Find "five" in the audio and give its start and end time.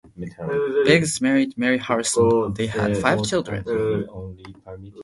2.97-3.23